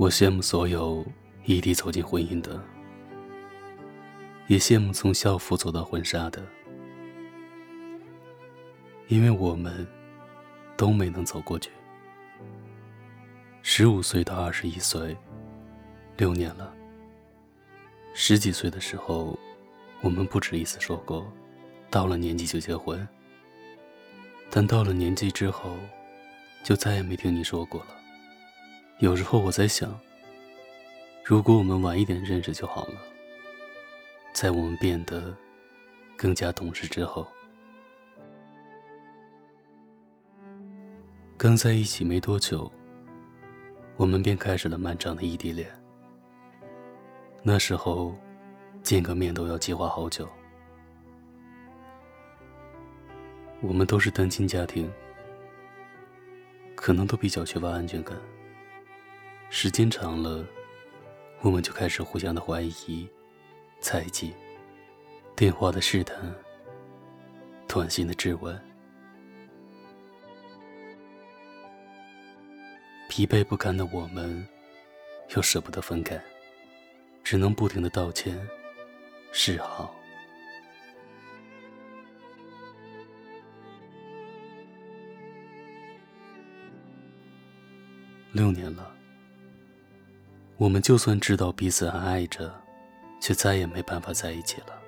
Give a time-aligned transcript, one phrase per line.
[0.00, 1.04] 我羡慕所有
[1.44, 2.58] 异地走进婚姻的，
[4.46, 6.42] 也羡慕从校服走到婚纱的，
[9.08, 9.86] 因为我们
[10.74, 11.70] 都没能走过去。
[13.60, 15.14] 十五岁到二十一岁，
[16.16, 16.74] 六年了。
[18.14, 19.38] 十几岁的时候，
[20.00, 21.30] 我们不止一次说过，
[21.90, 23.06] 到了年纪就结婚。
[24.48, 25.76] 但到了年纪之后，
[26.64, 27.99] 就再也没听你说过了。
[29.00, 29.98] 有时候我在想，
[31.24, 32.94] 如果我们晚一点认识就好了。
[34.34, 35.34] 在我们变得
[36.18, 37.26] 更加懂事之后，
[41.38, 42.70] 刚在一起没多久，
[43.96, 45.66] 我们便开始了漫长的异地恋。
[47.42, 48.14] 那时候，
[48.82, 50.28] 见个面都要计划好久。
[53.62, 54.92] 我们都是单亲家庭，
[56.76, 58.14] 可能都比较缺乏安全感。
[59.52, 60.46] 时间长了，
[61.40, 63.06] 我们就开始互相的怀疑、
[63.80, 64.32] 猜忌，
[65.34, 66.16] 电话的试探，
[67.66, 68.58] 短信的质问。
[73.08, 74.46] 疲惫不堪的我们，
[75.34, 76.18] 又舍不得分开，
[77.24, 78.40] 只能不停的道歉、
[79.32, 79.92] 示好。
[88.32, 88.99] 六年了。
[90.60, 92.54] 我们就算知道彼此还爱着，
[93.18, 94.78] 却再也没办法在一起了。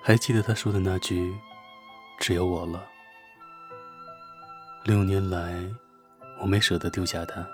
[0.00, 1.36] 还记得他说的那句
[2.20, 2.86] ：“只有我了。”
[4.86, 5.60] 六年来，
[6.40, 7.44] 我没舍得丢下他。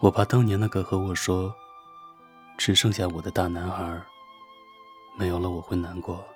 [0.00, 1.54] 我怕当年那个和我说
[2.58, 4.02] “只剩下我的大男孩”，
[5.16, 6.26] 没有了我会难过。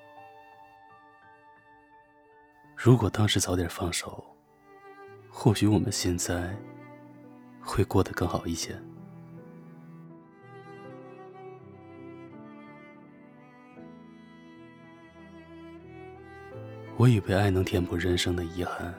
[2.76, 4.24] 如果当时早点放手，
[5.28, 6.56] 或许我们现在……
[7.66, 8.74] 会过得更好一些。
[16.96, 18.94] 我以为爱能填补人生的遗憾，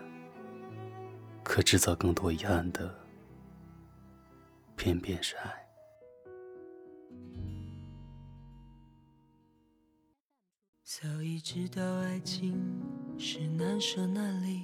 [1.44, 2.94] 可制造更多遗憾的，
[4.76, 5.52] 偏偏是爱。
[10.84, 12.64] 早已知道爱情
[13.18, 14.64] 是难舍难离，